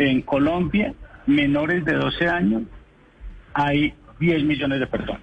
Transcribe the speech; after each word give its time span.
En 0.00 0.22
Colombia, 0.22 0.94
menores 1.26 1.84
de 1.84 1.92
12 1.92 2.26
años, 2.26 2.62
hay 3.52 3.92
10 4.18 4.44
millones 4.44 4.80
de 4.80 4.86
personas. 4.86 5.20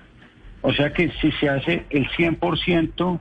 O 0.62 0.72
sea 0.72 0.94
que 0.94 1.10
si 1.20 1.32
se 1.32 1.50
hace 1.50 1.88
el 1.90 2.08
100% 2.10 3.20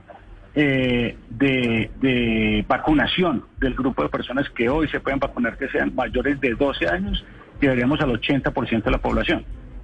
eh, 0.53 1.17
de, 1.31 2.63
vacunación 2.67 3.43
del 3.59 3.73
grupo 3.73 4.03
de 4.03 4.09
personas 4.09 4.47
que 4.51 4.69
hoy 4.69 4.87
se 4.89 4.99
pueden 4.99 5.17
vacunar, 5.19 5.57
que 5.57 5.67
sean 5.69 5.95
mayores 5.95 6.39
de 6.39 6.53
12 6.53 6.87
años, 6.87 7.25
llegaríamos 7.59 7.99
al 8.01 8.11
80% 8.11 8.83
de 8.83 8.91
la 8.91 8.99
población. 8.99 9.43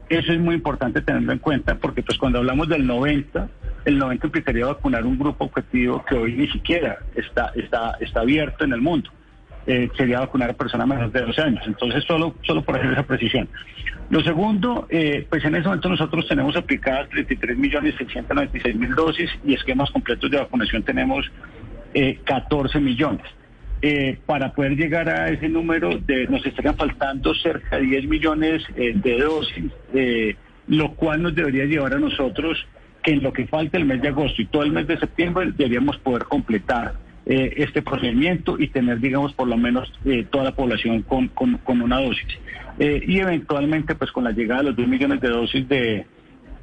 Eso 0.09 0.31
es 0.31 0.40
muy 0.40 0.53
importante 0.53 1.01
tenerlo 1.01 1.31
en 1.31 1.40
cuenta 1.40 1.73
porque 1.73 2.03
pues 2.03 2.20
cuando 2.20 2.37
hablamos 2.37 2.70
del 2.70 2.85
90, 2.85 3.49
el 3.85 3.98
90 3.98 4.27
implicaría 4.27 4.67
vacunar 4.67 5.07
un 5.07 5.17
grupo 5.17 5.45
objetivo 5.45 6.05
que 6.05 6.13
hoy 6.13 6.34
ni 6.34 6.48
siquiera 6.49 6.99
está, 7.15 7.51
está, 7.55 7.98
está 7.99 8.20
abierto 8.20 8.63
en 8.63 8.73
el 8.73 8.81
mundo. 8.81 9.09
Eh, 9.66 9.90
sería 9.95 10.20
vacunar 10.20 10.49
a 10.49 10.53
personas 10.53 10.88
menores 10.88 11.13
de 11.13 11.22
12 11.22 11.41
años. 11.41 11.63
Entonces, 11.66 12.04
solo, 12.04 12.35
solo 12.41 12.63
por 12.63 12.76
hacer 12.76 12.91
esa 12.91 13.04
precisión. 13.04 13.48
Lo 14.09 14.21
segundo, 14.21 14.85
eh, 14.90 15.26
pues 15.29 15.43
en 15.46 15.55
este 15.55 15.68
momento 15.68 15.90
nosotros 15.90 16.27
tenemos 16.27 16.55
aplicadas 16.55 17.10
33 17.10 17.57
millones 17.57 17.96
696 17.98 18.76
mil 18.76 18.93
dosis 18.93 19.29
y 19.46 19.54
esquemas 19.54 19.90
completos 19.91 20.29
de 20.29 20.37
vacunación 20.37 20.84
tenemos 20.84 21.32
eh, 21.93 22.20
14 22.24 22.79
millones. 22.79 23.26
Eh, 23.82 24.18
para 24.26 24.54
poder 24.54 24.76
llegar 24.76 25.10
a 25.10 25.29
ese 25.29 25.49
número 25.49 25.90
nos 26.30 26.46
estarían 26.46 26.76
faltando 26.76 27.34
cerca 27.35 27.77
de 27.77 27.84
10 27.84 28.07
millones 28.07 28.63
eh, 28.76 28.93
de 28.96 29.20
dosis, 29.20 29.65
lo 30.68 30.93
cual 30.93 31.21
nos 31.21 31.35
debería 31.35 31.65
llevar 31.65 31.93
a 31.93 31.99
nosotros 31.99 32.65
que 33.04 33.12
en 33.12 33.24
lo 33.24 33.34
que 33.34 33.46
falta 33.48 33.77
el 33.77 33.85
mes 33.85 34.02
de 34.02 34.07
agosto 34.07 34.41
y 34.41 34.46
todo 34.46 34.63
el 34.63 34.71
mes 34.71 34.87
de 34.87 34.98
septiembre 34.98 35.52
deberíamos 35.57 35.98
poder 35.98 36.24
completar 36.24 36.93
eh, 37.26 37.54
este 37.57 37.82
procedimiento 37.82 38.60
y 38.60 38.68
tener, 38.68 38.99
digamos, 38.99 39.34
por 39.34 39.48
lo 39.48 39.57
menos 39.57 39.91
eh, 40.05 40.26
toda 40.29 40.43
la 40.43 40.55
población 40.55 41.02
con, 41.04 41.30
con, 41.30 41.57
con 41.60 41.82
una 41.82 41.99
dosis. 41.99 42.27
Eh, 42.80 43.02
y 43.07 43.20
eventualmente, 43.20 43.96
pues 43.96 44.12
con 44.12 44.24
la 44.24 44.32
llegada 44.32 44.62
de 44.62 44.68
los 44.70 44.76
2 44.76 44.88
millones 44.88 45.21
de 45.21 45.30
dosis 45.30 45.68
de, 45.70 46.05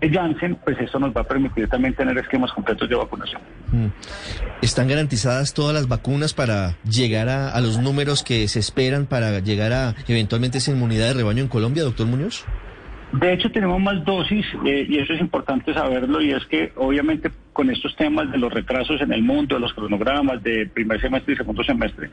de 0.00 0.11
Janssen, 0.11 0.56
pues 0.64 0.78
eso 0.80 0.98
nos 0.98 1.17
va 1.17 1.22
a 1.22 1.25
permitir 1.25 1.69
también 1.69 1.94
tener 1.94 2.17
esquemas 2.19 2.52
completos 2.52 2.89
de 2.89 2.97
vacunación. 2.97 3.41
¿Están 4.61 4.89
garantizadas 4.89 5.55
todas 5.55 5.75
las 5.75 5.89
vacunas 5.89 6.34
para 6.34 6.77
llegar 6.84 7.28
a, 7.28 7.50
a 7.50 7.61
los 7.61 7.78
números 7.78 8.22
que 8.22 8.48
se 8.48 8.58
esperan 8.58 9.06
para 9.06 9.39
llegar 9.39 9.72
a 9.72 9.95
eventualmente 10.08 10.58
esa 10.58 10.72
inmunidad 10.72 11.06
de 11.06 11.14
rebaño 11.14 11.42
en 11.42 11.48
Colombia, 11.48 11.84
doctor 11.84 12.06
Muñoz? 12.06 12.45
De 13.12 13.33
hecho, 13.33 13.50
tenemos 13.50 13.80
más 13.80 14.05
dosis 14.05 14.47
eh, 14.64 14.86
y 14.89 14.98
eso 14.98 15.12
es 15.12 15.20
importante 15.20 15.74
saberlo 15.74 16.20
y 16.20 16.30
es 16.30 16.45
que 16.47 16.72
obviamente 16.77 17.30
con 17.52 17.70
estos 17.70 17.94
temas 17.96 18.30
de 18.30 18.38
los 18.38 18.52
retrasos 18.52 19.00
en 19.00 19.12
el 19.12 19.22
mundo, 19.22 19.56
de 19.56 19.60
los 19.60 19.72
cronogramas 19.74 20.42
de 20.42 20.66
primer 20.66 21.00
semestre 21.00 21.34
y 21.34 21.36
segundo 21.36 21.64
semestre, 21.64 22.10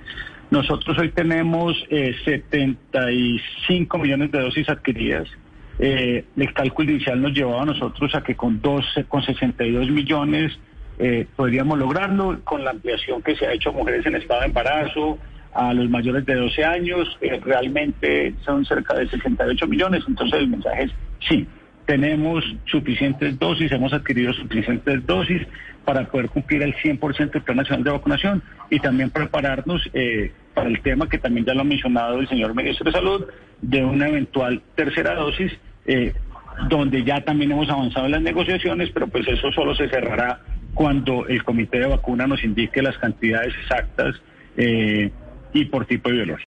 nosotros 0.50 0.98
hoy 0.98 1.10
tenemos 1.10 1.76
eh, 1.90 2.16
75 2.26 3.98
millones 3.98 4.32
de 4.32 4.40
dosis 4.40 4.70
adquiridas. 4.70 5.28
Eh, 5.80 6.26
el 6.36 6.54
cálculo 6.54 6.92
inicial 6.92 7.22
nos 7.22 7.34
llevaba 7.34 7.62
a 7.62 7.66
nosotros 7.66 8.14
a 8.16 8.24
que 8.24 8.36
con, 8.36 8.62
12, 8.62 9.06
con 9.06 9.22
62 9.22 9.90
millones 9.90 10.58
eh, 11.00 11.28
podríamos 11.36 11.78
lograrlo 11.78 12.40
con 12.44 12.64
la 12.64 12.72
ampliación 12.72 13.22
que 13.22 13.36
se 13.36 13.46
ha 13.46 13.54
hecho 13.54 13.70
a 13.70 13.74
mujeres 13.74 14.06
en 14.06 14.16
estado 14.16 14.40
de 14.42 14.48
embarazo, 14.48 15.20
a 15.54 15.74
los 15.74 15.90
mayores 15.90 16.26
de 16.26 16.36
12 16.36 16.64
años, 16.64 17.18
eh, 17.22 17.40
realmente 17.44 18.34
son 18.46 18.66
cerca 18.66 18.96
de 18.96 19.08
68 19.08 19.68
millones, 19.68 20.04
entonces 20.08 20.40
el 20.40 20.48
mensaje 20.48 20.84
es 20.84 20.92
sí, 21.28 21.48
tenemos 21.88 22.44
suficientes 22.66 23.40
dosis, 23.40 23.72
hemos 23.72 23.94
adquirido 23.94 24.34
suficientes 24.34 25.06
dosis 25.08 25.42
para 25.86 26.06
poder 26.06 26.28
cumplir 26.28 26.62
el 26.62 26.76
100% 26.76 27.32
del 27.32 27.42
Plan 27.42 27.58
Nacional 27.58 27.84
de 27.86 27.92
Vacunación 27.92 28.44
y 28.70 28.80
también 28.80 29.10
prepararnos 29.10 29.90
eh, 29.94 30.34
para 30.54 30.68
el 30.68 30.82
tema 30.82 31.08
que 31.08 31.18
también 31.18 31.46
ya 31.46 31.54
lo 31.54 31.62
ha 31.62 31.64
mencionado 31.64 32.20
el 32.20 32.28
señor 32.28 32.54
Ministro 32.54 32.86
de 32.86 32.92
Salud, 32.92 33.26
de 33.62 33.86
una 33.86 34.10
eventual 34.10 34.62
tercera 34.76 35.16
dosis, 35.16 35.54
eh, 35.86 36.14
donde 36.70 37.06
ya 37.06 37.22
también 37.22 37.54
hemos 37.54 37.70
avanzado 37.70 38.06
en 38.06 38.12
las 38.12 38.22
negociaciones, 38.22 38.90
pero 38.94 39.08
pues 39.08 39.26
eso 39.26 39.50
solo 39.54 39.74
se 39.74 39.88
cerrará 39.88 40.42
cuando 40.74 41.26
el 41.28 41.42
comité 41.46 41.80
de 41.80 41.88
vacuna 41.88 42.28
nos 42.28 42.44
indique 42.44 42.82
las 42.82 42.98
cantidades 42.98 43.54
exactas 43.62 44.22
eh, 44.58 45.10
y 45.54 45.66
por 45.66 45.86
tipo 45.86 46.10
de 46.10 46.16
biología. 46.16 46.47